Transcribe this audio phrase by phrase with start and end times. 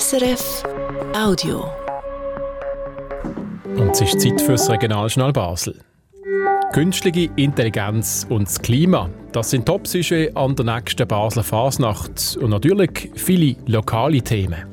[0.00, 0.62] SRF
[1.14, 1.66] Audio.
[3.76, 5.78] Und es ist Zeit für das Regionaljournal Basel.
[6.72, 9.82] Künstliche Intelligenz und das Klima, das sind top
[10.34, 14.64] an der nächsten Basler Fasnacht und natürlich viele lokale Themen.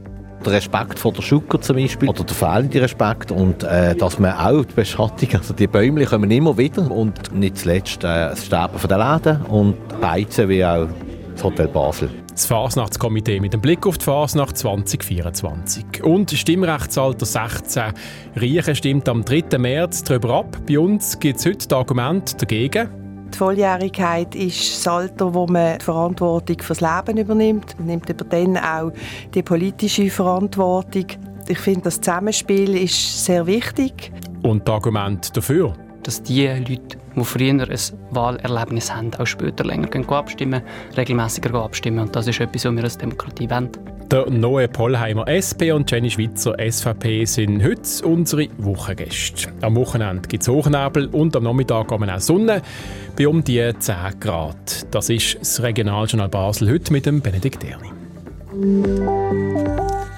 [0.45, 4.37] Der Respekt vor der Schucker zum Beispiel, oder der fehlende Respekt und äh, dass man
[4.37, 8.87] auch die Beschattung, also die Bäume kommen immer wieder und nicht zuletzt äh, das Sterben
[8.87, 10.87] der Läden und Beizen wie auch
[11.33, 12.09] das Hotel Basel.
[12.39, 16.05] Das Fasnachtskomitee mit dem Blick auf die Fasnacht 2024.
[16.05, 17.91] Und Stimmrechtsalter 16.
[18.39, 19.57] Riechen stimmt am 3.
[19.57, 20.57] März darüber ab.
[20.65, 23.27] Bei uns gibt es heute das Argument dagegen.
[23.33, 27.77] Die Volljährigkeit ist das Alter, wo man die Verantwortung fürs Leben übernimmt.
[27.77, 28.93] Man nimmt über dann auch
[29.35, 31.07] die politische Verantwortung.
[31.45, 34.13] Ich finde, das Zusammenspiel ist sehr wichtig.
[34.43, 35.73] Und das Argument dafür?
[36.03, 37.79] Dass die Leute die früher ein
[38.11, 40.61] Wahlerlebnis haben, auch später länger abstimmen,
[40.95, 41.99] regelmäßiger abstimmen.
[41.99, 43.69] Und das ist etwas, was wir als Demokratie wollen.
[44.11, 49.51] Der neue Pollheimer SP und Jenny Schwitzer SVP sind heute unsere Wochengäste.
[49.61, 52.63] Am Wochenende gibt es Hochnebel und am Nachmittag kommen auch Sonne
[53.15, 54.87] bei um die 10 Grad.
[54.89, 57.89] Das ist das Regionaljournal Basel heute mit dem Benedikt Erni.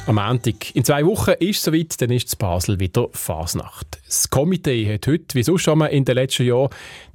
[0.07, 0.75] Am Montag.
[0.75, 3.99] In zwei Wochen ist es soweit, dann ist es Basel wieder Fasnacht.
[4.03, 6.69] Das Komitee hat heute, wie sonst schon mal in den letzten Jahren,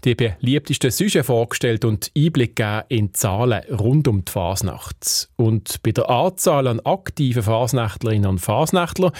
[0.05, 5.29] die beliebtesten Sujets vorgestellt und Einblick gegeben in Zahlen rund um die Fasnacht.
[5.34, 9.12] Und bei der Anzahl an aktiven Fasnächtlerinnen und Fasnächtler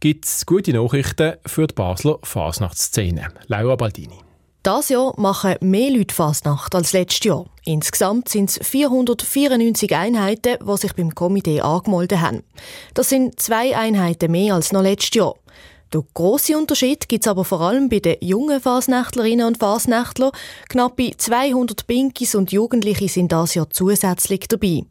[0.00, 3.28] gibt es gute Nachrichten für die Basler Fasnachtsszene.
[3.46, 4.31] Laura Baldini.
[4.62, 7.46] Das Jahr machen mehr Leute Fasnacht als letztes Jahr.
[7.64, 12.44] Insgesamt sind es 494 Einheiten, die sich beim Komitee angemeldet haben.
[12.94, 15.34] Das sind zwei Einheiten mehr als noch letztes Jahr.
[15.92, 20.30] Der grosse Unterschied gibt es aber vor allem bei den jungen Fasnächtlerinnen und Fasnächtlern.
[20.68, 24.84] Knappe 200 Pinkis und Jugendliche sind das Jahr zusätzlich dabei.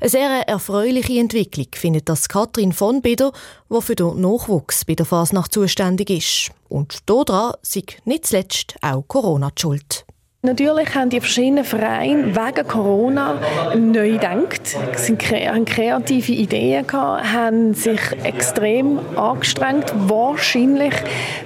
[0.00, 3.32] Eine sehr erfreuliche Entwicklung findet das Katrin von Bieder,
[3.70, 6.52] die für den Nachwuchs bei der Fasnacht zuständig ist.
[6.74, 10.04] Und daran sei nicht zuletzt auch Corona die schuld.
[10.42, 13.40] Natürlich haben die verschiedenen Vereine wegen Corona
[13.76, 20.94] neu gedacht, haben kreative Ideen gehabt, haben sich extrem angestrengt, wahrscheinlich,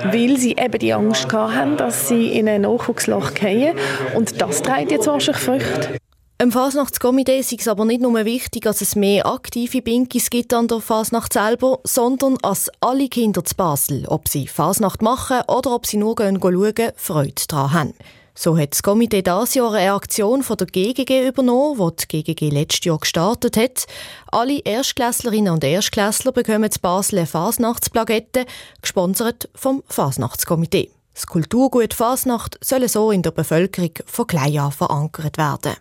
[0.03, 3.77] weil sie eben die Angst gehabt haben, dass sie in ein Nachwuchsloch fallen.
[4.17, 5.99] Und das trägt jetzt wahrscheinlich Früchte.
[6.41, 10.69] Im Fasnachtskomitee ist es aber nicht nur wichtig, dass es mehr aktive Binkis gibt an
[10.69, 15.85] der Fasnacht selber, sondern dass alle Kinder zu Basel, ob sie Fasnacht machen oder ob
[15.85, 17.95] sie nur schauen, Freude daran haben.
[18.37, 22.51] So hat das Komitee dieses Jahr eine Aktion von der GGG übernommen, die die GGG
[22.51, 23.87] letztes Jahr gestartet hat.
[24.31, 28.47] Alle Erstklässlerinnen und Erstklässler bekommen zu Basel eine Fasnachtsplakette,
[28.81, 30.93] gesponsert vom Fasnachtskomitee.
[31.15, 35.75] Das Kulturgut Fasnacht soll so in der Bevölkerung von klein an verankert werden.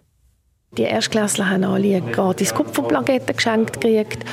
[0.78, 4.24] Die Erstklässler haben alle eine gratis Kupferplakette geschenkt gekriegt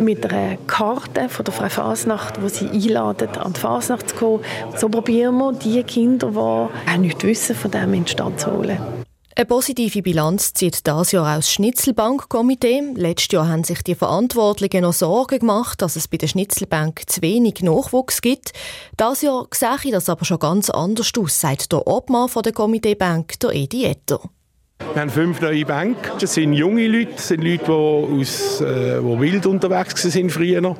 [0.00, 4.44] mit einer Karte von der Frau Fasnacht, wo sie einladen, an die Fasnacht zu kommen.
[4.76, 8.50] So probieren wir, die Kinder, die auch nichts wissen, von dem in die Stadt zu
[8.50, 8.78] holen.
[9.34, 12.92] Eine positive Bilanz zieht das Jahr aus Schnitzelbankkomitee.
[12.94, 17.22] Letztes Jahr haben sich die Verantwortlichen noch Sorgen gemacht, dass es bei der Schnitzelbank zu
[17.22, 18.52] wenig Nachwuchs gibt.
[18.96, 23.38] Das Jahr sehe das aber schon ganz anders aus, sagt der Obmann von der Komiteebank,
[23.40, 24.20] der Edi Etter.
[24.94, 26.12] Wir haben fünf neue Bänke.
[26.20, 30.76] Das sind junge Leute, das sind Leute, die, aus, äh, die wild unterwegs sind früher.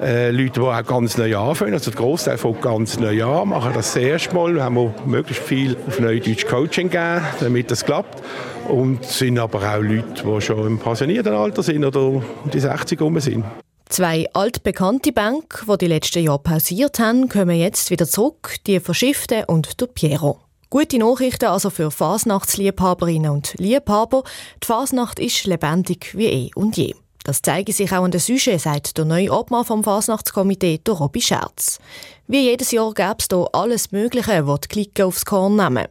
[0.00, 1.74] Äh, Leute, die auch ganz neu anfangen.
[1.74, 4.54] Also der Großteil von ganz neu an, machen das das erste Mal.
[4.54, 8.22] Wir haben auch möglichst viel auf Neudeutsch Coaching gegeben, damit das klappt.
[8.68, 12.60] Und es sind aber auch Leute, die schon im pensionierten Alter sind oder um die
[12.60, 13.44] 60 herum sind.
[13.88, 19.46] Zwei altbekannte Bänke, die die letzten Jahre pausiert haben, kommen jetzt wieder zurück, die Verschiffte
[19.46, 20.45] und der Piero.
[20.68, 24.24] Gute Nachrichten also für Fasnachtsliebhaberinnen und Liebhaber.
[24.60, 26.92] Die Fasnacht ist lebendig wie eh und je.
[27.22, 31.20] Das zeige sich auch an den Sujet, sagt der neue Obmann vom Fasnachtskomitee, der Robby
[31.20, 31.78] Scherz.
[32.26, 35.86] Wie jedes Jahr gäbe es hier alles Mögliche, was die Klicken aufs Korn nehmen.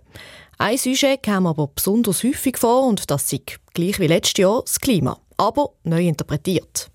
[0.58, 4.80] Ein Sujet kam aber besonders häufig vor und das ist gleich wie letztes Jahr das
[4.81, 6.90] Klima, aber neu interpretiert.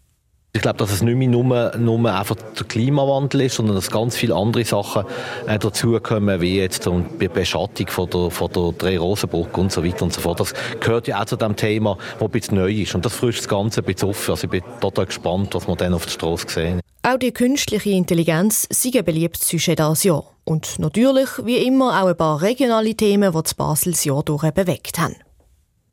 [0.52, 4.16] Ich glaube, dass es nicht mehr nur, nur einfach der Klimawandel ist, sondern dass ganz
[4.16, 5.04] viele andere Sachen
[5.46, 10.12] äh, dazukommen, wie jetzt die Beschattung von der, von der Dreh-Rosenburg und so weiter und
[10.12, 10.40] so fort.
[10.40, 12.96] Das gehört ja auch zu dem Thema, das ein bisschen neu ist.
[12.96, 14.28] Und das frischt das Ganze ein bisschen auf.
[14.28, 16.80] Also ich bin total gespannt, was wir dann auf der Straße sehen.
[17.02, 20.24] Auch die künstliche Intelligenz sind ein beliebtes Sujet dieses Jahr.
[20.44, 24.50] Und natürlich, wie immer, auch ein paar regionale Themen, die das Basel das Jahr durch
[24.50, 25.14] bewegt haben.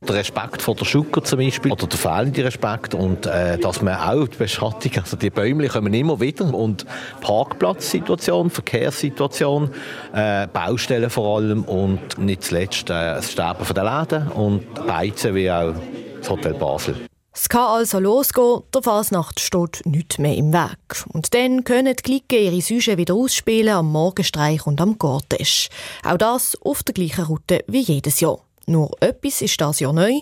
[0.01, 3.95] Der Respekt vor der Schucker zum Beispiel, oder der fehlende Respekt und äh, dass man
[3.95, 6.85] auch die Beschattung, also die Bäume kommen immer wieder und
[7.21, 9.71] Parkplatzsituation, Verkehrssituation,
[10.13, 15.49] äh, Baustellen vor allem und nicht zuletzt äh, das Sterben der Läden und Beizen wie
[15.49, 15.73] auch
[16.19, 16.95] das Hotel Basel.
[17.33, 21.05] Es kann also losgehen, der Fasnacht steht nichts mehr im Weg.
[21.09, 25.69] Und dann können die Glicken ihre Süsche wieder ausspielen am Morgenstreich und am Gortisch.
[26.03, 28.46] Auch das auf der gleichen Route wie jedes Jahr.
[28.69, 30.19] Nur etwas ist das Jahr neu.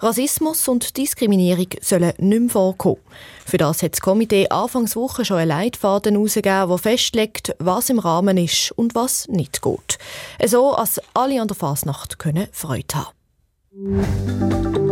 [0.00, 3.00] Rassismus und Diskriminierung sollen nicht mehr vorkommen.
[3.46, 8.36] Für das hat das Komitee Anfangswoche schon einen Leitfaden herausgegeben, der festlegt, was im Rahmen
[8.36, 9.98] ist und was nicht geht.
[10.44, 14.85] So, als alle an der Fasnacht können Freude haben.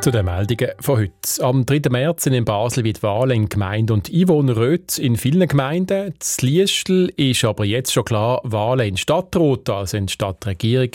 [0.00, 1.44] Zu den Meldungen von heute.
[1.44, 1.90] Am 3.
[1.90, 6.14] März sind in Basel wieder Wahlen in Gemeinde und Einwohnerräte in vielen Gemeinden.
[6.18, 10.92] Das Liestel ist aber jetzt schon klar, Wahlen in Stadtrat, also in Stadtregierung,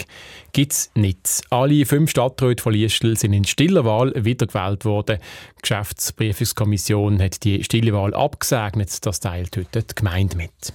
[0.53, 1.43] gibt es nicht.
[1.51, 5.19] Alle fünf Stadträte von Liestel sind in stiller Wahl wiedergewählt worden.
[5.57, 9.05] Die Geschäftsprüfungskommission hat die stille Wahl abgesegnet.
[9.05, 10.73] Das teilt heute die Gemeinde mit.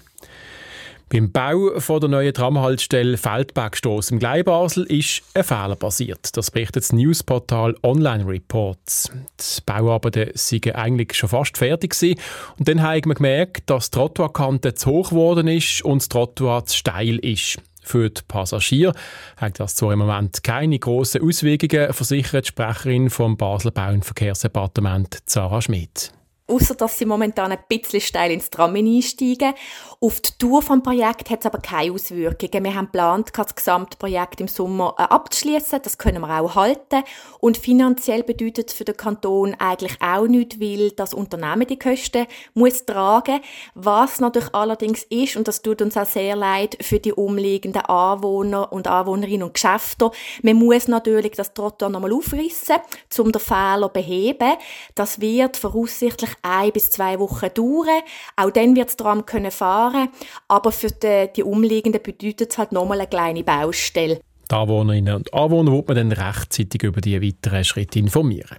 [1.12, 6.36] Beim Bau von der neuen Tramhaltestelle Feldbergstrasse im Gleibasel ist ein Fehler passiert.
[6.36, 9.10] Das berichtet das Newsportal Online Reports.
[9.10, 12.20] Die Bauarbeiten sind eigentlich schon fast fertig gewesen.
[12.60, 16.64] und dann haben wir gemerkt, dass die Trottoirkante zu hoch geworden ist und das Trottoir
[16.66, 17.58] zu steil ist.
[17.82, 18.94] Für die Passagiere
[19.36, 24.04] hat das zwar im Moment keine grossen Auswirkungen, versichert die Sprecherin vom Basler Bau- und
[24.04, 26.12] Verkehrsdepartement Zara Schmidt
[26.50, 29.55] außer dass sie momentan ein bisschen steil ins Tram einsteigen.
[30.02, 32.64] Auf die Tour vom Projekt hat es aber keine Auswirkungen.
[32.64, 35.81] Wir haben geplant, das gesamte Projekt im Sommer äh, abzuschließen.
[35.82, 37.02] Das können wir auch halten.
[37.38, 42.26] Und finanziell bedeutet es für den Kanton eigentlich auch nicht, weil das Unternehmen die Kosten
[42.55, 43.41] muss tragen.
[43.75, 48.73] Was natürlich allerdings ist, und das tut uns auch sehr leid für die umliegenden Anwohner
[48.73, 50.11] und Anwohnerinnen und Geschäfte,
[50.43, 52.76] man muss natürlich das Trottoir nochmal aufrissen,
[53.19, 54.55] um den Fehler zu beheben.
[54.94, 58.02] Das wird voraussichtlich ein bis zwei Wochen dauern.
[58.37, 60.08] Auch dann wird das Tram können fahren,
[60.48, 64.20] aber für die, die Umliegenden bedeutet es halt nochmal eine kleine Baustelle.
[64.50, 68.56] Die Anwohnerinnen und Anwohner wird man dann rechtzeitig über die weiteren Schritte informieren.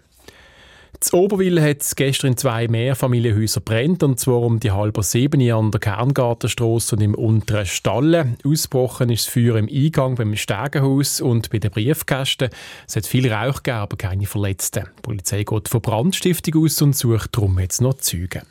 [0.99, 5.71] Z Oberwil hat es gestern zwei Mehrfamilienhäuser brennt und zwar um die halber sieben an
[5.71, 8.35] der Kerngartenstrasse und im unteren Stalle.
[8.45, 12.49] Ausgebrochen ist das Feuer im Eingang beim Stegenhaus und bei den Briefkästen.
[12.87, 14.85] Es hat viel Rauch gegeben, aber keine Verletzten.
[14.97, 18.43] Die Polizei geht von Brandstiftung aus und sucht darum jetzt noch Züge.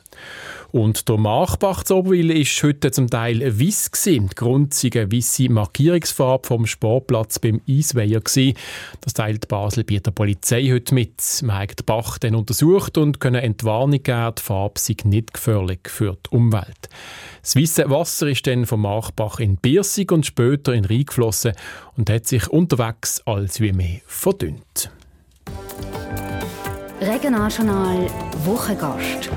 [0.71, 4.29] Und der Machbach zu Oberwil ist heute zum Teil weiss gewesen.
[4.29, 8.21] Die Grund sei eine weisse Markierungsfarbe vom Sportplatz beim Eisweiher.
[9.01, 11.21] Das teilt Basel bei der Polizei heute mit.
[11.43, 15.81] Man hat den Bach dann untersucht und können Entwarnung geben, die Farbe sei nicht gefährlich
[15.87, 16.89] für die Umwelt.
[17.41, 21.51] Das weiße Wasser ist dann vom Machbach in Biersig und später in Rhein geflossen
[21.97, 24.89] und hat sich unterwegs als wie mehr verdünnt.
[27.01, 28.07] Regionaljournal
[28.45, 29.31] Wochengast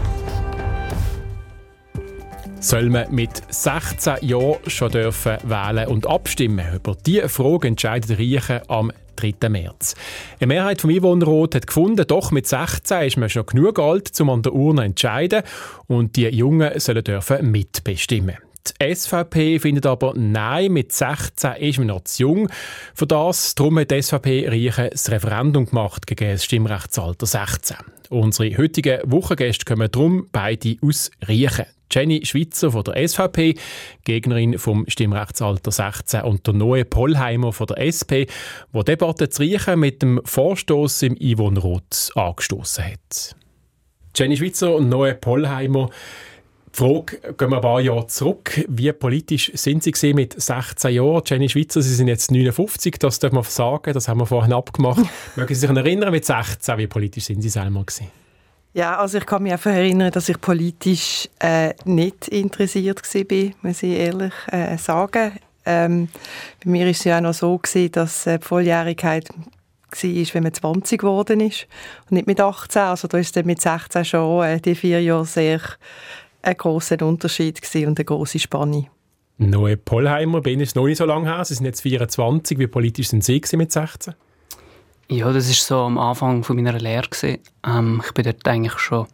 [2.64, 6.64] soll man mit 16 Jahren schon dürfen wählen und abstimmen?
[6.74, 9.50] Über diese Frage entscheidet Riechen am 3.
[9.50, 9.94] März.
[10.40, 14.30] Eine Mehrheit vom Einwohnerrat hat gefunden, doch mit 16 ist man schon genug alt, um
[14.30, 15.42] an der Urne zu entscheiden
[15.88, 18.36] und die Jungen sollen dürfen mitbestimmen.
[18.66, 22.48] Die SVP findet aber, nein, mit 16 ist man noch zu jung.
[22.94, 27.76] Für das, darum hat die SVP Riechen das Referendum gemacht gegen das Stimmrechtsalter 16.
[28.08, 31.66] Unsere heutigen Wochengäste kommen darum beide aus Riechen.
[31.94, 33.54] Jenny Schwitzer von der SVP,
[34.02, 38.26] Gegnerin vom Stimmrechtsalter 16 und der Noe Pollheimer von der SP,
[38.72, 43.36] wo Debatte zu Riechen mit dem Vorstoß im Einwohnerrat angestoßen hat.
[44.16, 45.90] Jenny Schwitzer und Noe Pollheimer,
[46.74, 48.64] die Frage, gehen wir ein paar Jahre zurück.
[48.68, 51.22] Wie politisch sind Sie mit 16 Jahren?
[51.24, 55.04] Jenny Schwitzer, Sie sind jetzt 59, das darf man sagen, das haben wir vorhin abgemacht.
[55.36, 58.23] Mögen Sie sich erinnern, mit 16, wie politisch sind Sie selber gewesen?
[58.74, 63.84] Ja, also ich kann mich einfach erinnern, dass ich politisch äh, nicht interessiert war, muss
[63.84, 65.38] ich ehrlich äh, sagen.
[65.64, 66.08] Ähm,
[66.62, 70.42] bei mir war es ja auch noch so, gewesen, dass äh, die Volljährigkeit war, wenn
[70.42, 71.68] man 20 geworden ist
[72.10, 72.82] und nicht mit 18.
[72.82, 75.60] Also da ist dann mit 16 schon äh, die vier Jahre sehr
[76.42, 78.88] ein großer Unterschied und eine große Spanne.
[79.38, 81.44] Noe Pollheimer, bin ist noch nicht so lange her.
[81.44, 82.58] Sie sind jetzt 24.
[82.58, 84.14] Wie politisch sind Sie mit 16?
[85.08, 87.08] Ja, das ist so am Anfang von meiner Lehre
[87.66, 89.06] ähm, ich bin dort eigentlich schon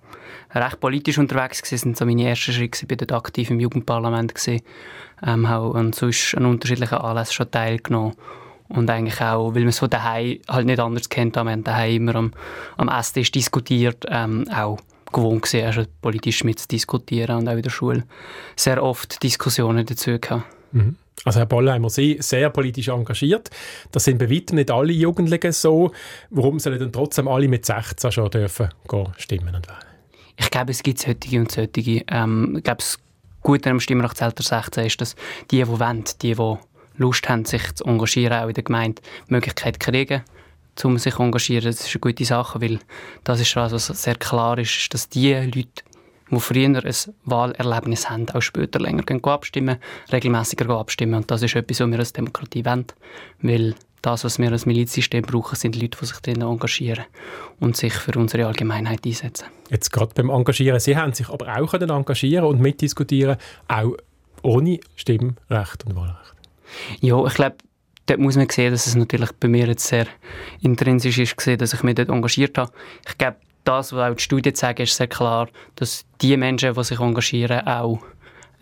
[0.55, 1.63] recht politisch unterwegs.
[1.63, 2.81] Das sind so meine ersten Schritte.
[2.83, 4.63] Ich bin dort aktiv im Jugendparlament gewesen.
[5.25, 8.15] Ähm, auch an sonst an unterschiedlichen Anlässen schon teilgenommen.
[8.69, 11.97] Und eigentlich auch, weil man es von daheim halt nicht anders kennt, haben wir daheim
[11.97, 12.33] immer am,
[12.77, 14.79] am Esstisch diskutiert, ähm, auch
[15.13, 18.05] gewohnt gewesen, also politisch mit zu diskutieren und auch in der Schule
[18.55, 20.45] sehr oft Diskussionen dazu gehabt.
[20.71, 20.95] Mhm.
[21.25, 23.51] Also Herr Bollheimer, Sie sehr politisch engagiert.
[23.93, 25.93] Das sind bei weitem nicht alle Jugendlichen so.
[26.31, 29.91] Warum sollen dann trotzdem alle mit 16 schon dürfen gehen, stimmen und wählen?
[30.39, 32.03] Ich glaube, es gibt solche und solche.
[32.09, 32.99] Ähm, ich glaube, das
[33.43, 35.15] Gute am Stimmrechtsalter 16 ist, dass
[35.51, 36.57] die, die wollen, die, die
[36.97, 40.23] Lust haben, sich zu engagieren, auch in der Gemeinde, die Möglichkeit kriegen.
[40.83, 41.65] um sich zu engagieren.
[41.65, 42.79] Das ist eine gute Sache, weil
[43.25, 45.83] das ist was sehr klar ist, dass die Leute,
[46.31, 46.95] die früher ein
[47.25, 49.77] Wahlerlebnis haben, auch später länger gehen abstimmen,
[50.13, 51.15] regelmäßiger abstimmen.
[51.15, 52.87] Und das ist etwas, was wir als Demokratie wollen.
[53.41, 57.05] Weil das, was wir als Milizsystem brauchen, sind Leute, die sich darin engagieren
[57.59, 59.47] und sich für unsere Allgemeinheit einsetzen.
[59.69, 63.37] Jetzt gerade beim Engagieren, Sie haben sich aber auch engagieren und mitdiskutieren,
[63.69, 63.97] auch
[64.43, 66.35] ohne Stimmrecht und Wahlrecht.
[67.01, 67.57] Ja, ich glaube,
[68.07, 70.07] dort muss man sehen, dass es natürlich bei mir jetzt sehr
[70.61, 72.73] intrinsisch ist, dass ich mich dort engagiert habe.
[73.07, 76.85] Ich glaube, das, was auch die Studien zeigen, ist sehr klar, dass die Menschen, die
[76.85, 78.01] sich engagieren, auch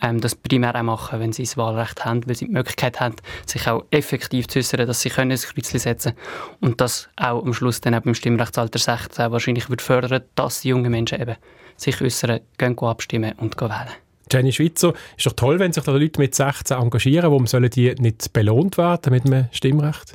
[0.03, 3.17] ähm, das primär auch machen, wenn sie das Wahlrecht haben, weil sie die Möglichkeit haben,
[3.47, 7.43] sich auch effektiv zu äußern, dass sie können ein Kreuzchen setzen können und das auch
[7.43, 11.37] am Schluss dann beim Stimmrechtsalter 16 wahrscheinlich wird fördern, dass die jungen Menschen eben
[11.77, 13.95] sich äußern, gehen abstimmen und gehen wählen.
[14.31, 17.31] Jenny Schweizer, ist doch toll, wenn sich da Leute mit 16 engagieren.
[17.31, 20.15] Warum sollen die nicht belohnt werden mit einem Stimmrecht?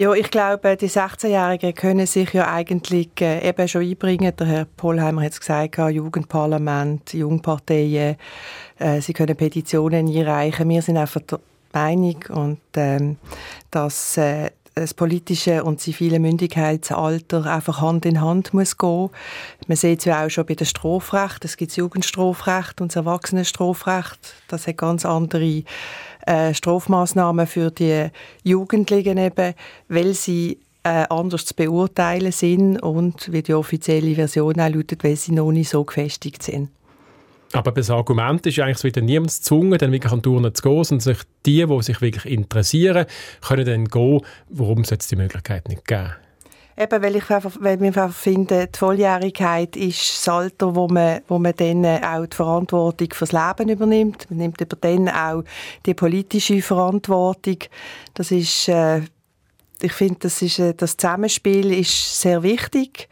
[0.00, 4.34] Ja, ich glaube, die 16-Jährigen können sich ja eigentlich äh, eben schon einbringen.
[4.34, 8.16] Der Herr Polheimer hat es gesagt, Jugendparlament, Jungparteien,
[8.78, 10.70] äh, sie können Petitionen einreichen.
[10.70, 11.40] Wir sind einfach der
[11.74, 13.18] Meinung, und, ähm,
[13.70, 19.10] dass äh, das politische und zivile Mündigkeitsalter einfach Hand in Hand muss gehen.
[19.66, 21.44] Man sieht es ja auch schon bei dem Strafrecht.
[21.44, 24.34] Es gibt das Jugendstrafrecht und das Erwachsenenstrafrecht.
[24.48, 25.64] Das hat ganz andere
[26.26, 28.08] äh, Strafmaßnahmen für die
[28.44, 29.54] Jugendlichen eben,
[29.88, 35.16] weil sie äh, anders zu beurteilen sind und wie die offizielle Version auch lautet, weil
[35.16, 36.70] sie noch nicht so gefestigt sind.
[37.52, 40.84] Aber das Argument ist eigentlich, es wird niemand gezwungen, dann wirklich an Touren zu gehen,
[40.84, 43.06] sondern sich die, die sich wirklich interessieren,
[43.40, 44.20] können dann gehen.
[44.48, 46.12] Warum sollte es die Möglichkeit nicht geben?
[46.80, 51.38] Eben, weil ich weil ich einfach finde, die Volljährigkeit ist das Alter, wo man, wo
[51.38, 54.26] man dann auch die Verantwortung fürs Leben übernimmt.
[54.30, 55.44] Man nimmt über dann auch
[55.84, 57.58] die politische Verantwortung.
[58.14, 59.02] Das ist, äh,
[59.82, 63.10] ich finde, das, ist, äh, das Zusammenspiel ist sehr wichtig.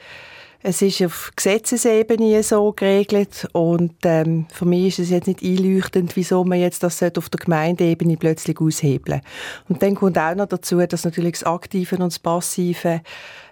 [0.61, 6.17] Es ist auf Gesetzesebene so geregelt und ähm, für mich ist es jetzt nicht einleuchtend,
[6.17, 9.21] wieso man jetzt das auf der Gemeindeebene plötzlich aushebeln
[9.69, 13.03] Und dann kommt auch noch dazu, dass natürlich das aktive und das passive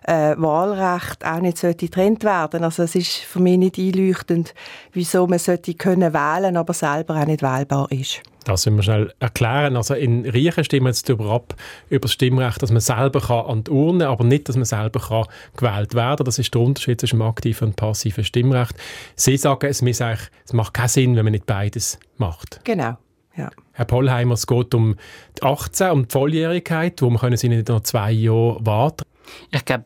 [0.06, 2.62] äh, Wahlrecht auch nicht sollte getrennt werden.
[2.64, 4.54] Also es ist für mich nicht einleuchtend,
[4.92, 8.22] wieso man sollte können wählen, aber selber auch nicht wählbar ist.
[8.44, 9.76] Das müssen wir schnell erklären.
[9.76, 11.56] Also in Riechen stimmen jetzt darüber ab,
[11.90, 15.00] über das Stimmrecht, dass man selber kann an die Urne, aber nicht, dass man selber
[15.00, 16.24] kann gewählt werden.
[16.24, 18.76] Das ist der Unterschied zwischen dem aktiven und passiven Stimmrecht.
[19.16, 22.60] Sie sagen, es, es macht keinen Sinn, wenn man nicht beides macht.
[22.62, 22.96] Genau.
[23.36, 23.50] Ja.
[23.72, 24.94] Herr Pollheimer, es geht um
[25.36, 29.04] die 18, um die Volljährigkeit, wo man können Sie nicht noch zwei Jahre warten.
[29.50, 29.84] Ich glaube,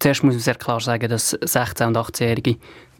[0.00, 2.56] zuerst muss man sehr klar sagen, dass 16- und 18-Jährige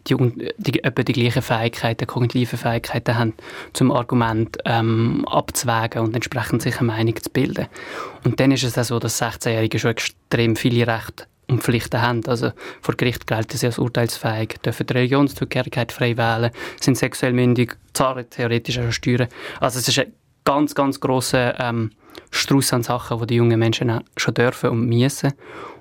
[0.07, 0.15] die,
[0.57, 3.33] die, etwa die gleichen Fähigkeiten, kognitive Fähigkeiten haben,
[3.73, 7.67] zum Argument ähm, abzuwägen und entsprechend sich eine Meinung zu bilden.
[8.23, 12.25] Und dann ist es auch so, dass 16-Jährige schon extrem viele Rechte und Pflichten haben.
[12.25, 17.77] Also vor Gericht gelten sie als urteilsfähig, dürfen die Religionszugehörigkeit frei wählen, sind sexuell mündig,
[17.93, 19.27] zahlen theoretisch auch Steuern.
[19.59, 20.13] Also es ist ein
[20.45, 21.91] ganz, ganz grosser ähm,
[22.31, 25.33] Strauß an Sachen, die die jungen Menschen schon dürfen und müssen.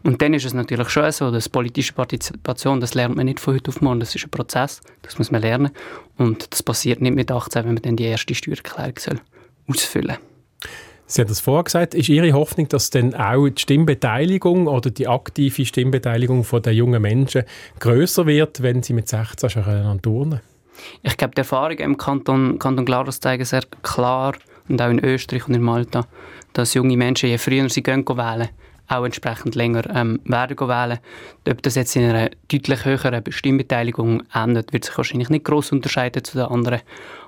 [0.02, 3.54] Und dann ist es natürlich schon so, dass politische Partizipation, das lernt man nicht von
[3.54, 5.70] heute auf morgen, das ist ein Prozess, das muss man lernen.
[6.18, 9.20] Und das passiert nicht mit 18, wenn man dann die erste Steuererklärung soll
[9.68, 10.18] ausfüllen soll.
[11.06, 11.94] Sie haben das vorher gesagt.
[11.94, 17.42] Ist Ihre Hoffnung, dass dann auch die Stimmbeteiligung oder die aktive Stimmbeteiligung der jungen Menschen
[17.80, 20.40] größer wird, wenn sie mit 16 schon an turnen
[21.02, 24.34] Ich glaube, die Erfahrungen im Kanton, Kanton Glarus zeigen sehr klar,
[24.68, 26.06] und auch in Österreich und in Malta,
[26.52, 28.48] dass junge Menschen, je früher sie gehen wählen,
[28.88, 30.98] auch entsprechend länger ähm, werden wählen.
[31.48, 36.24] Ob das jetzt in einer deutlich höheren Stimmbeteiligung endet, wird sich wahrscheinlich nicht groß unterscheiden
[36.24, 36.80] zu den anderen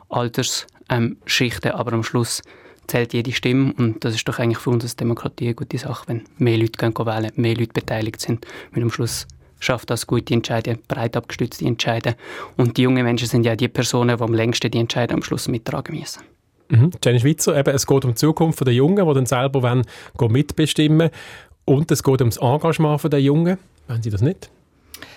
[0.09, 2.43] Altersschichten, ähm, aber am Schluss
[2.87, 6.09] zählt jede Stimme und das ist doch eigentlich für uns als Demokratie eine gute Sache,
[6.09, 9.27] wenn mehr Leute gehen wählen, mehr Leute beteiligt sind, weil am Schluss
[9.61, 12.17] schafft das gute Entscheide, breit abgestützte Entscheide
[12.57, 15.49] und die jungen Menschen sind ja die Personen, die am längsten die Entscheide am Schluss
[15.49, 16.23] mittragen müssen.
[16.73, 16.91] Mhm.
[17.05, 19.85] Jenny Schweizer, eben, es geht um die Zukunft der Jungen, die dann selber wollen,
[20.29, 21.11] mitbestimmen
[21.67, 23.59] und es geht um das Engagement der Jungen.
[23.89, 24.51] Wollen Sie das nicht?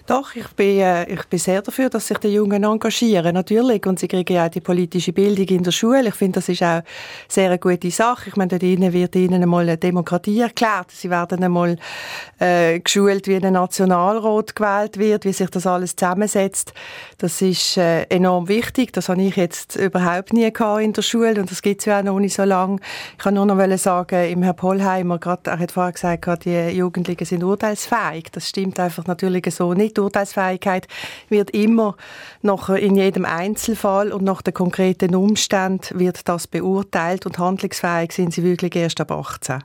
[0.08, 3.84] Doch, ich bin, äh, ich bin sehr dafür, dass sich die Jungen engagieren, natürlich.
[3.88, 6.08] Und sie kriegen ja auch die politische Bildung in der Schule.
[6.08, 6.84] Ich finde, das ist auch
[7.28, 8.30] sehr eine gute Sache.
[8.30, 10.92] Ich meine, dort ihnen wird ihnen einmal eine Demokratie erklärt.
[10.92, 11.78] Sie werden einmal
[12.38, 16.74] äh, geschult, wie ein Nationalrat gewählt wird, wie sich das alles zusammensetzt.
[17.18, 18.94] Das ist äh, enorm wichtig.
[18.94, 22.00] Das habe ich jetzt überhaupt nie gehabt in der Schule und das gibt es ja
[22.00, 22.78] auch noch nicht so lange.
[23.14, 27.26] Ich kann nur noch sagen, im Herrn Pollheimer, grad, er hat vorher gesagt, die Jugendlichen
[27.26, 28.26] sind urteilsfähig.
[28.32, 30.88] Das stimmt einfach natürlich so nicht die Urteilsfähigkeit
[31.30, 31.96] wird immer
[32.42, 38.34] noch in jedem Einzelfall und nach den konkreten Umständen wird das beurteilt und handlungsfähig sind
[38.34, 39.64] sie wirklich erst ab 18.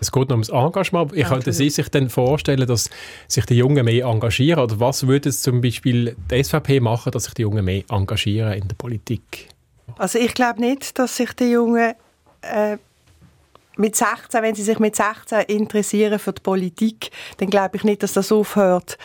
[0.00, 1.12] Es geht noch ums Engagement.
[1.14, 2.90] Ich könnte Sie sich dann vorstellen, dass
[3.28, 4.62] sich die Jungen mehr engagieren?
[4.62, 8.52] Oder was würde es zum Beispiel die SVP machen, dass sich die Jungen mehr engagieren
[8.52, 9.48] in der Politik?
[9.96, 11.94] Also ich glaube nicht, dass sich die Jungen
[12.42, 12.76] äh,
[13.76, 18.02] mit 16, wenn sie sich mit 16 interessieren für die Politik, dann glaube ich nicht,
[18.02, 18.98] dass das aufhört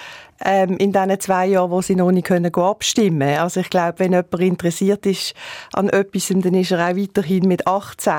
[0.43, 3.39] ähm, in diesen zwei Jahren, wo sie noch nicht können abstimmen können.
[3.39, 5.33] Also ich glaube, wenn jemand interessiert ist
[5.73, 8.13] an etwas, dann ist er auch weiterhin mit 18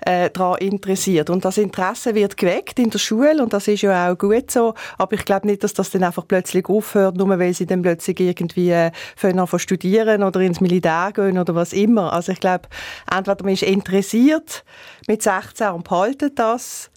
[0.00, 1.30] äh, daran interessiert.
[1.30, 4.74] Und das Interesse wird geweckt in der Schule und das ist ja auch gut so.
[4.98, 8.20] Aber ich glaube nicht, dass das dann einfach plötzlich aufhört, nur weil sie dann plötzlich
[8.20, 12.12] irgendwie äh, von studieren oder ins Militär gehen oder was immer.
[12.12, 12.68] Also ich glaube,
[13.10, 14.64] entweder man ist interessiert
[15.06, 16.90] mit 16 und behaltet das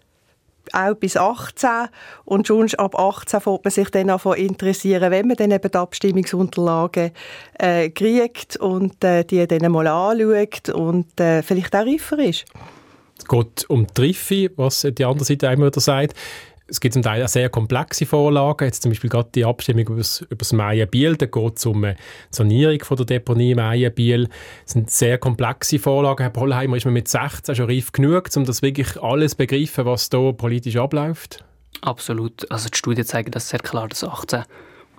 [0.74, 1.89] auch bis 18
[2.25, 5.77] und schon ab 18 fängt man sich dann an interessieren, wenn man dann eben die
[5.77, 7.12] Abstimmungsunterlagen
[7.59, 12.45] äh, kriegt und äh, die dann mal anschaut und äh, vielleicht auch reifer ist.
[13.17, 16.13] Es geht um die Triffe, was die andere Seite immer wieder sagt
[16.67, 18.65] es gibt zum Teil auch sehr komplexe Vorlagen.
[18.65, 19.97] Jetzt zum Beispiel gerade die Abstimmung über
[20.38, 21.95] das, Meienbiel, da geht es um eine
[22.29, 24.29] Sanierung von der Deponie Meienbiel.
[24.63, 26.24] Das sind sehr komplexe Vorlagen.
[26.24, 29.86] Herr Pollheimer, ist man mit 16 schon reif genug, um das wirklich alles zu begreifen,
[29.86, 31.43] was da politisch abläuft?
[31.81, 32.50] Absolut.
[32.51, 34.43] Also die Studien zeigen das sehr klar, dass 18-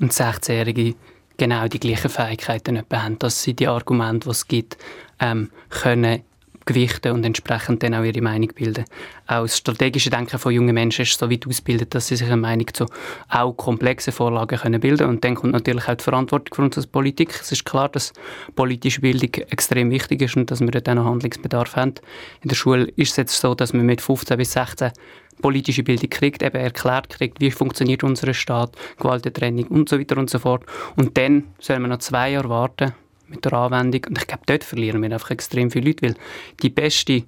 [0.01, 0.95] und 16-Jährige
[1.37, 4.79] genau die gleichen Fähigkeiten haben, dass sie die Argumente, die es gibt,
[5.21, 6.23] ähm, können
[6.69, 8.85] gewichten und entsprechend dann auch ihre Meinung bilden.
[9.27, 12.37] Auch das strategische Denken von jungen Menschen ist so weit ausgebildet, dass sie sich eine
[12.37, 12.87] Meinung zu
[13.29, 16.87] auch komplexen Vorlagen können bilden Und dann kommt natürlich auch die Verantwortung für uns als
[16.87, 17.39] Politik.
[17.41, 18.13] Es ist klar, dass
[18.55, 21.95] politische Bildung extrem wichtig ist und dass wir dort auch noch Handlungsbedarf haben.
[22.43, 24.93] In der Schule ist es jetzt so, dass man mit 15 bis 16
[25.41, 30.29] politische Bildung kriegt, eben erklärt kriegt, wie funktioniert unser Staat, Gewaltentrennung und so weiter und
[30.29, 30.65] so fort.
[30.97, 32.93] Und dann soll man noch zwei Jahre warten,
[33.29, 34.03] mit der Anwendung.
[34.09, 36.15] Und ich glaube, dort verlieren wir einfach extrem viele Leute, weil
[36.63, 37.25] die beste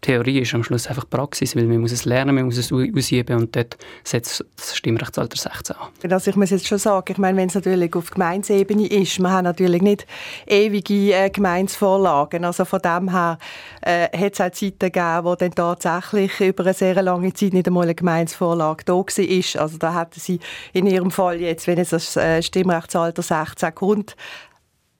[0.00, 3.36] Theorie ist am Schluss einfach Praxis, weil man muss es lernen, man muss es ausüben
[3.36, 6.12] und dort setzt das Stimmrechtsalter 16 an.
[6.12, 9.32] Also ich muss jetzt schon sagen, ich meine, wenn es natürlich auf Gemeinsebene ist, man
[9.32, 10.06] hat natürlich nicht
[10.46, 13.38] ewige äh, Gemeinsvorlagen, also von dem her
[13.82, 17.66] äh, hat es auch Zeiten gegeben, wo dann tatsächlich über eine sehr lange Zeit nicht
[17.66, 19.62] einmal eine Gemeinsvorlage da war.
[19.62, 20.38] Also da hatten sie
[20.72, 24.16] in ihrem Fall jetzt, wenn es das äh, Stimmrechtsalter 16 kommt,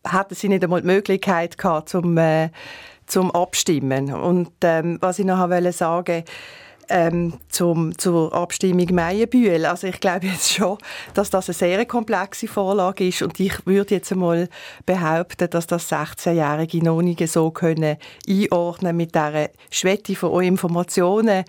[0.06, 2.50] hatten sie nicht einmal die Möglichkeit gehabt, zum, äh,
[3.06, 4.12] zum Abstimmen.
[4.12, 6.24] Und ähm, was ich noch wollte sagen
[6.88, 9.66] ähm, zum, zur Abstimmung Meienbühl.
[9.66, 10.79] Also ich glaube jetzt schon,
[11.14, 14.48] dass das eine sehr komplexe Vorlage ist und ich würde jetzt einmal
[14.87, 17.96] behaupten, dass das 16-Jährige noch nicht so können
[18.29, 21.44] einordnen mit dieser Schwette von Informationen,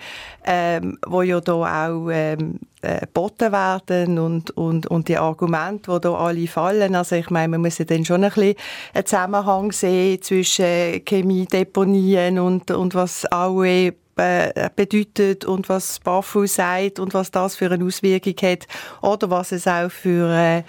[0.45, 1.53] ähm, wo ja da
[1.87, 6.95] auch ähm, äh, geboten werden und, und, und die Argumente, die da alle fallen.
[6.95, 8.55] Also ich meine, man muss ja dann schon ein bisschen
[8.93, 16.99] einen Zusammenhang sehen zwischen Chemiedeponien und, und was AOE äh, bedeutet und was BAFU sagt
[16.99, 18.67] und was das für eine Auswirkung hat
[19.01, 20.63] oder was es auch für äh,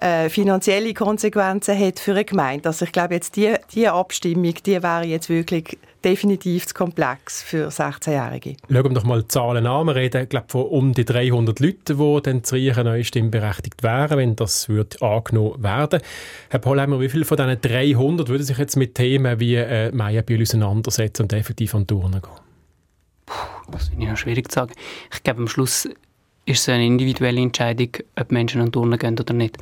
[0.00, 2.68] äh, finanzielle Konsequenzen hat für eine Gemeinde.
[2.68, 7.68] Also ich glaube jetzt die, die Abstimmung, die wäre jetzt wirklich definitiv zu komplex für
[7.68, 8.56] 16-Jährige.
[8.70, 9.86] Schauen wir doch mal die Zahlen an.
[9.86, 14.16] Wir reden glaube von um die 300 Leuten, die dann zu Riechen neu stimmberechtigt wären,
[14.16, 16.00] wenn das wird angenommen werden.
[16.50, 20.42] Herr Pollheimer, wie viele von diesen 300 würden sich jetzt mit Themen wie äh, Meienbühl
[20.42, 22.45] auseinandersetzen und effektiv an Urne gehen?
[23.72, 24.72] Das finde ich noch schwierig zu sagen.
[25.12, 25.88] Ich glaube, am Schluss
[26.46, 29.58] ist es eine individuelle Entscheidung, ob Menschen an Urne gehen oder nicht.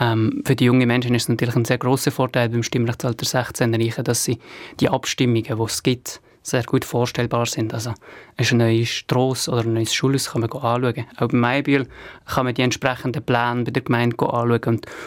[0.00, 3.74] Ähm, für die jungen Menschen ist es natürlich ein sehr großer Vorteil beim Stimmrechtsalter 16
[3.74, 4.38] erreichen, dass sie
[4.78, 7.74] die Abstimmungen, die es gibt, sehr gut vorstellbar sind.
[7.74, 7.92] Also
[8.36, 11.06] ist eine neue Strasse oder ein neues Schulhaus kann man anschauen.
[11.16, 11.88] Auch beim Maibühl
[12.24, 14.60] kann man die entsprechenden Pläne bei der Gemeinde anschauen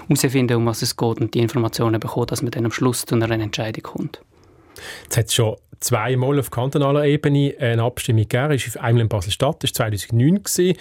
[0.10, 3.06] und herausfinden, um was es geht und die Informationen bekommen, dass man dann am Schluss
[3.06, 4.22] zu einer Entscheidung kommt.
[5.04, 8.60] Jetzt hat schon zweimal auf kantonaler Ebene eine Abstimmung gegeben.
[8.76, 10.44] War einmal in Basel-Stadt, das war 2009.
[10.44, 10.78] Gewesen.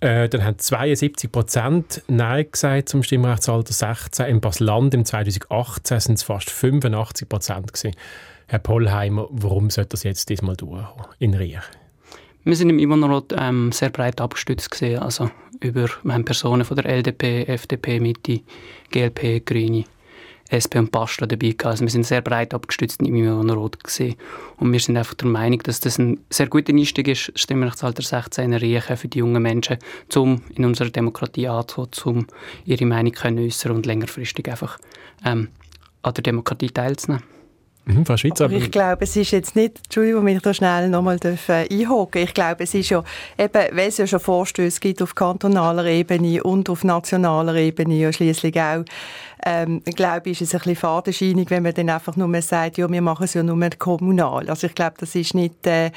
[0.00, 4.26] Äh, dann haben 72 Prozent Nein gesagt zum Stimmrechtsalter 16.
[4.26, 7.72] In Basel-Land im 2018 sind es fast 85 Prozent.
[8.46, 11.58] Herr Pollheimer, warum sollte das jetzt diesmal durchkommen in Riech?
[12.44, 15.86] Wir sind im Immonerot ähm, sehr breit abgestützt gesehen, also über
[16.24, 18.42] Personen von der LDP, FDP, Mitte,
[18.90, 19.84] GLP, Grüne
[20.54, 21.66] SP und Basta dabei gehabt.
[21.66, 24.16] Also wir sind sehr breit abgestützt in Rot gesehen.
[24.58, 28.52] Und wir sind einfach der Meinung, dass das ein sehr guter Einstieg ist, Stimmrechtsalter 16
[28.52, 29.78] erreichen für die jungen Menschen,
[30.14, 32.26] um in unserer Demokratie anzukommen, um
[32.64, 34.78] ihre Meinung zu äußern und längerfristig einfach
[35.24, 35.48] ähm,
[36.02, 37.33] an der Demokratie teilzunehmen.
[37.86, 40.88] Mhm, Frau Schweizer, aber ich glaube, es ist jetzt nicht, Entschuldigung, wenn ich da schnell
[40.88, 43.04] nochmal einhaken Ich glaube, es ist ja,
[43.38, 48.10] eben, weil es ja schon Vorstöße gibt auf kantonaler Ebene und auf nationaler Ebene, ja
[48.10, 48.84] schließlich auch,
[49.44, 52.90] ähm, glaube ich, ist es ein bisschen fadenscheinig, wenn man dann einfach nur sagt, ja,
[52.90, 54.48] wir machen es ja nur kommunal.
[54.48, 55.90] Also ich glaube, das ist nicht äh,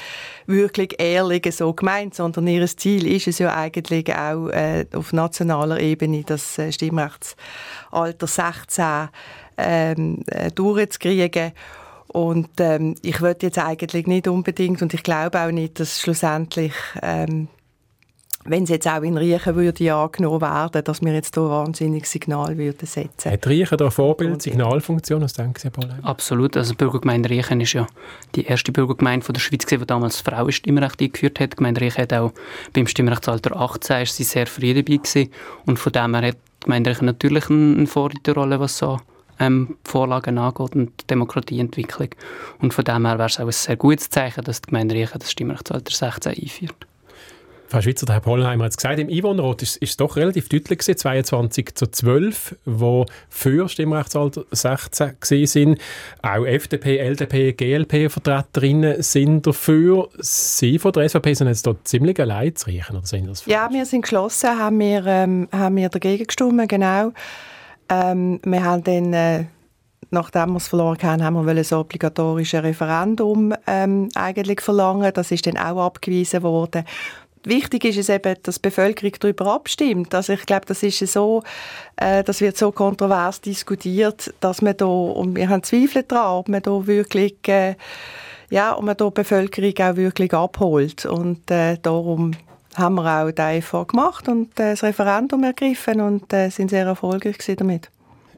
[0.46, 5.80] wirklich ehrlich so gemeint, sondern ihr Ziel ist es ja eigentlich auch äh, auf nationaler
[5.80, 9.08] Ebene, das äh, Stimmrechtsalter 16
[9.58, 11.52] ähm, äh, durchzukriegen.
[12.08, 16.72] Und ähm, ich würde jetzt eigentlich nicht unbedingt, und ich glaube auch nicht, dass schlussendlich,
[17.02, 17.48] ähm,
[18.44, 22.10] wenn es jetzt auch in Riechen würde angenommen werden, dass wir jetzt hier ein wahnsinniges
[22.10, 23.30] Signal würden setzen.
[23.30, 25.20] Hat Riechen da Vorbild, Signalfunktion?
[25.20, 25.90] Was denken Sie, Paul?
[26.00, 26.56] Absolut.
[26.56, 27.86] Also die Bürgergemeinde Riechen ist ja
[28.34, 31.52] die erste Bürgergemeinde von der Schweiz, die damals das Frauenstimmrecht eingeführt hat.
[31.52, 32.32] Die Gemeinde Riechen hat auch
[32.72, 35.30] beim Stimmrechtsalter 18 ist sie sehr früh dabei gewesen.
[35.66, 38.98] Und von dem her hat die Gemeinde Riechen natürlich eine Vorreiterrolle, was so
[39.38, 42.10] ähm, Vorlagen angeht und Demokratieentwicklung.
[42.60, 45.18] Und von dem her wäre es auch ein sehr gutes Zeichen, dass die Gemeinde Riechen
[45.18, 46.86] das Stimmrechtsalter 16 einführt.
[47.70, 50.48] Frau Schweizer, der Herr Pollheimer hat es gesagt, im Einwohnerrat ist, ist es doch relativ
[50.48, 55.80] deutlich gewesen, 22 zu 12, wo für Stimmrechtsalter 16 gesehen sind.
[56.22, 60.08] Auch FDP, LDP, GLP-Vertreterinnen sind dafür.
[60.18, 63.68] Sie von der SVP sind jetzt dort ziemlich allein zu riechen, oder sehen das Ja,
[63.70, 67.12] wir sind geschlossen, haben wir, ähm, haben wir dagegen gestimmt, genau.
[67.88, 69.44] Ähm, wir haben dann, äh,
[70.10, 75.12] nachdem wir es verloren haben, haben wir ein obligatorisches Referendum ähm, eigentlich verlangen.
[75.14, 76.84] Das ist dann auch abgewiesen worden.
[77.44, 80.14] Wichtig ist es eben, dass die Bevölkerung darüber abstimmt.
[80.14, 81.42] Also ich glaube, das ist so,
[81.96, 86.48] äh, das wird so kontrovers diskutiert, dass man da, und wir haben Zweifel daran, ob
[86.48, 87.76] man da wirklich, äh,
[88.50, 91.06] ja, ob man da die Bevölkerung auch wirklich abholt.
[91.06, 92.32] Und äh, darum
[92.74, 96.86] haben wir auch die EFA gemacht und äh, das Referendum ergriffen und äh, sind sehr
[96.86, 97.90] erfolgreich damit.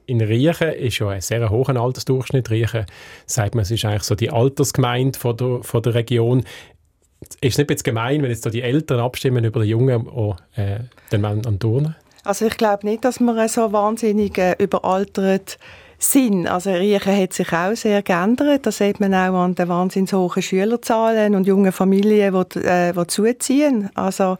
[0.06, 2.50] In Riechen ist ja ein sehr hoher Altersdurchschnitt.
[2.50, 2.86] Riechen,
[3.26, 6.40] sagt man, es ist eigentlich so die Altersgemeinde von der, von der Region.
[7.40, 10.36] Ist es nicht jetzt gemein, wenn jetzt da die Eltern abstimmen über den Jungen und
[10.56, 10.80] äh,
[11.12, 11.94] den Mann am Turnen?
[12.24, 15.58] Also ich glaube nicht, dass man so wahnsinnig äh, überaltert
[16.02, 16.48] Sinn.
[16.48, 18.66] Also Riechen hat sich auch sehr geändert.
[18.66, 23.06] Das sieht man auch an den wahnsinnig hohen Schülerzahlen und jungen Familien, die, äh, die
[23.06, 23.90] zuziehen.
[23.94, 24.38] Also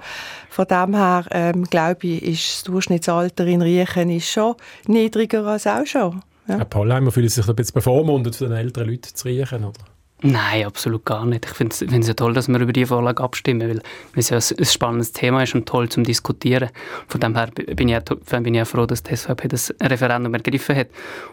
[0.48, 4.54] von dem her, ähm, glaube ich, ist das Durchschnittsalter in Riechen ist schon
[4.86, 6.22] niedriger als auch schon.
[6.48, 6.56] Ja.
[6.56, 9.89] Herr Pollheimer fühlt sich ein bisschen bevormundet, für den älteren Leuten zu riechen, oder?
[10.22, 11.46] Nein, absolut gar nicht.
[11.46, 13.82] Ich finde es ja toll, dass wir über die Vorlage abstimmen, weil
[14.14, 16.68] es ja ein, ein spannendes Thema ist und toll zum Diskutieren.
[17.08, 18.02] Von dem her bin ich, auch,
[18.42, 20.88] bin ich auch froh, dass die SVP das Referendum ergriffen hat.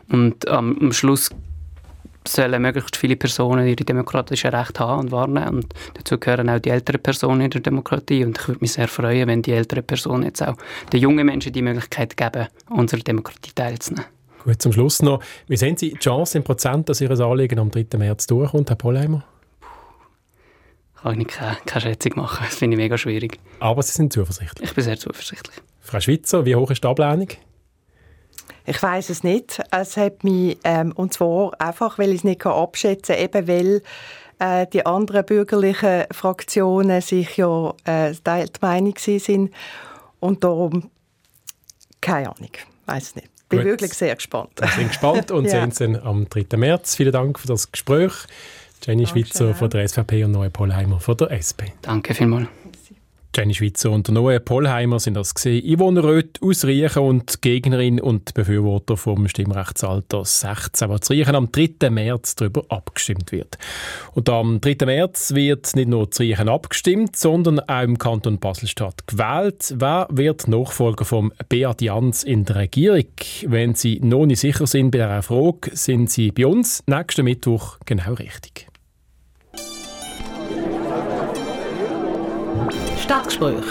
[0.09, 1.29] Und ähm, am Schluss
[2.27, 5.57] sollen möglichst viele Personen ihre demokratischen Rechte haben und wahrnehmen.
[5.57, 8.23] Und dazu gehören auch die älteren Personen in der Demokratie.
[8.23, 10.55] Und ich würde mich sehr freuen, wenn die älteren Personen jetzt auch
[10.93, 14.16] den jungen Menschen die Möglichkeit geben, unserer Demokratie teilzunehmen.
[14.47, 15.21] Gut, zum Schluss noch.
[15.49, 17.97] Wie sehen Sie die Chance im Prozent, dass Ihr Anliegen am 3.
[17.97, 19.25] März durchkommt, Herr Pollheimer?
[21.01, 22.45] Kann ich keine, keine Schätzung machen.
[22.45, 23.39] Das finde ich mega schwierig.
[23.59, 24.69] Aber Sie sind zuversichtlich?
[24.69, 25.57] Ich bin sehr zuversichtlich.
[25.81, 27.27] Frau Schwitzer, wie hoch ist die Ablehnung?
[28.65, 29.61] Ich weiß es nicht.
[29.69, 33.81] Es hat mich, ähm, und zwar einfach, weil ich es nicht abschätzen kann, eben weil
[34.39, 39.53] äh, die anderen bürgerlichen Fraktionen sich ja äh, teilt Meinung sind
[40.21, 40.89] und darum
[41.99, 42.51] keine Ahnung,
[42.85, 43.67] weiß es nicht bin Gut.
[43.67, 44.51] wirklich sehr gespannt.
[44.59, 45.51] Wir sind gespannt und ja.
[45.51, 46.57] sehen uns dann am 3.
[46.57, 46.95] März.
[46.95, 48.13] Vielen Dank für das Gespräch.
[48.85, 51.73] Jenny Danke Schweizer von der SVP und Neue Polheimer von der SP.
[51.81, 52.47] Danke vielmals.
[53.37, 55.63] Jenny Schweizer und Noe Pollheimer sind das gesehen.
[55.63, 61.91] Einwohnerräte aus Riechen und Gegnerin und Befürworter vom Stimmrechtsalter 16, was Riechen am 3.
[61.91, 63.59] März darüber abgestimmt wird.
[64.15, 64.87] Und am 3.
[64.87, 69.75] März wird nicht nur Riechen abgestimmt, sondern auch im Kanton Baselstadt gewählt.
[69.77, 73.05] Wer wird Nachfolger vom Beat Jans in der Regierung?
[73.45, 77.77] Wenn Sie noch nicht sicher sind bei dieser Frage, sind Sie bei uns nächsten Mittwoch
[77.85, 78.67] genau richtig.
[83.07, 83.63] Stadtgespräch.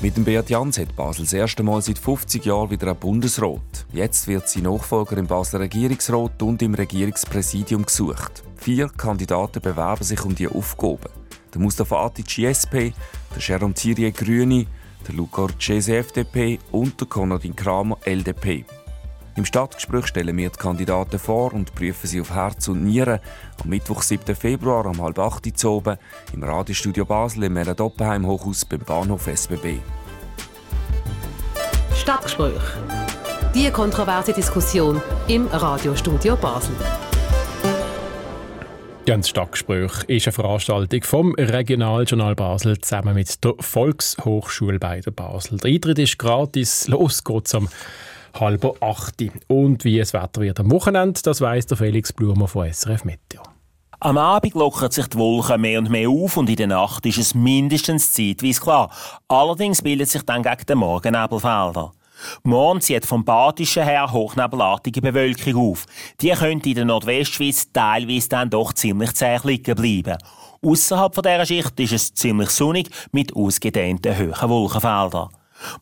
[0.00, 3.86] Mit dem Beat Jans hat Basel das erste Mal seit 50 Jahren wieder ein Bundesrat.
[3.92, 8.42] Jetzt wird sein Nachfolger im Basler Regierungsrat und im Regierungspräsidium gesucht.
[8.56, 11.10] Vier Kandidaten bewerben sich um die Aufgabe.
[11.54, 12.90] Der Mustafa Atic SP,
[13.36, 14.66] der Jerome Thierry Grüne,
[15.06, 18.64] der Luca Orcese FDP und der Konradin Kramer LDP.
[19.36, 23.20] Im Stadtgespräch stellen wir die Kandidaten vor und prüfen sie auf Herz und Nieren.
[23.62, 24.34] Am Mittwoch, 7.
[24.34, 25.96] Februar, um halb acht Uhr oben
[26.32, 29.78] im Radiostudio Basel im Mera Doppenheim Hochhaus beim Bahnhof SBB.
[31.94, 32.60] Stadtgespräch.
[33.54, 36.74] Die kontroverse Diskussion im Radiostudio Basel.
[39.06, 45.58] Ganz Stadtgespräch ist eine Veranstaltung vom Regionaljournal Basel zusammen mit der Volkshochschule bei der Basel.
[45.58, 46.86] Der Eintritt ist gratis.
[46.88, 47.68] Los geht's am
[48.38, 49.22] halb acht.
[49.48, 53.42] Und wie es Wetter wird am Wochenende, das weiss der Felix Blumer von SRF Meteo.
[54.02, 57.18] Am Abend lockern sich die Wolken mehr und mehr auf und in der Nacht ist
[57.18, 58.90] es mindestens zeitweise klar.
[59.28, 61.92] Allerdings bildet sich dann gegen den Morgen Nebelfelder.
[62.42, 65.86] Morgen zieht vom Badischen her hochnebelartige Bewölkung auf.
[66.20, 70.18] Die könnte in der Nordwestschweiz teilweise dann doch ziemlich zäh liegen bleiben.
[70.62, 75.28] Außerhalb dieser Schicht ist es ziemlich sonnig mit ausgedehnten hohen Wolkenfeldern.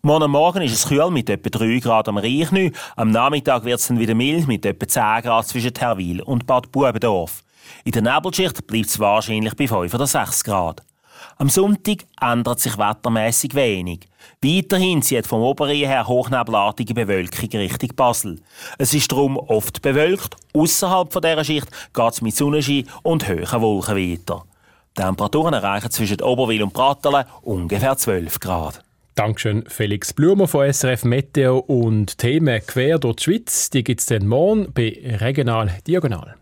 [0.02, 2.72] Morgen Morgen ist es kühl mit etwa 3 Grad am Reichnü.
[2.96, 6.72] Am Nachmittag wird es dann wieder mild mit etwa 10 Grad zwischen Terwil und Bad
[6.72, 7.42] Bubendorf.
[7.84, 10.82] In der Nebelschicht bleibt es wahrscheinlich bei 5 oder 6 Grad.
[11.36, 14.08] Am Sonntag ändert sich wettermäßig wenig.
[14.42, 18.40] Weiterhin zieht vom Oberrhein her hochnebelartige Bewölkung Richtung Basel.
[18.78, 20.36] Es ist darum oft bewölkt.
[20.54, 24.44] Außerhalb dieser Schicht geht es mit Sonnenschein und hohen Wolken weiter.
[24.96, 28.82] Die Temperaturen erreichen zwischen Oberwil und Brattelen ungefähr 12 Grad.
[29.18, 33.68] Dankeschön Felix Blumer von SRF Meteo und Themen quer durch die Schweiz.
[33.68, 36.37] Die gibt es dann morgen bei Regional Diagonal.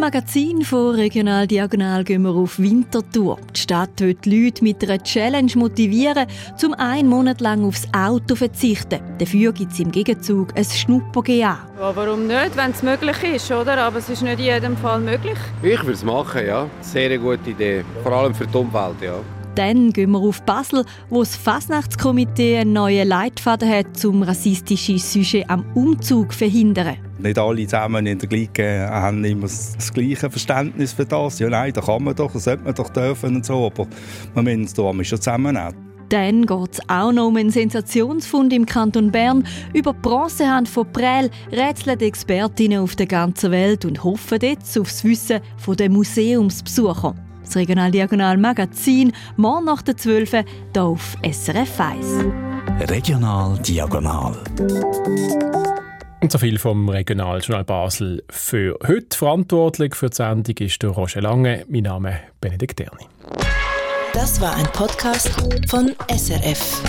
[0.00, 3.38] Magazin von Regional Diagonal gehen wir auf Wintertour.
[3.54, 6.26] Die Stadt will die Leute mit einer Challenge motivieren,
[6.64, 9.00] um einen Monat lang aufs Auto zu verzichten.
[9.18, 11.58] Dafür gibt es im Gegenzug ein Schnupper-GA.
[11.78, 13.76] Ja, warum nicht, wenn es möglich ist, oder?
[13.76, 15.36] Aber es ist nicht in jedem Fall möglich.
[15.62, 16.66] Ich würde es machen, ja.
[16.80, 17.84] Sehr gute Idee.
[18.02, 19.16] Vor allem für die Umwelt, ja.
[19.56, 25.50] Dann gehen wir auf Basel, wo das Fasnachtskomitee einen neuen Leitfaden hat, um rassistische Sujet
[25.50, 26.96] am Umzug zu verhindern.
[27.18, 31.38] Nicht alle zusammen in der Gleiche haben immer das gleiche Verständnis für das.
[31.38, 33.86] Ja, nein, da kann man doch, das sollte man doch dürfen und so, aber
[34.34, 35.74] man muss es schon zusammennehmen.
[36.10, 39.46] Dann geht es auch noch um einen Sensationsfund im Kanton Bern.
[39.74, 44.76] Über die Bronzehand von Prell rätseln die Expertinnen auf der ganzen Welt und hoffen jetzt
[44.76, 45.40] auf das Wissen
[45.78, 47.14] der Museumsbesucher.
[47.50, 50.44] Das Regional Diagonal Magazin, morgen nach der 12 hier
[50.78, 52.06] auf SRF 1.
[52.88, 54.36] Regional Diagonal.
[56.20, 59.18] Und so viel vom Regionaljournal Basel für heute.
[59.18, 61.64] Verantwortlich für die Sendung ist der Roger Lange.
[61.68, 63.08] Mein Name ist Benedikt Erni.
[64.12, 65.30] Das war ein Podcast
[65.68, 66.80] von SRF.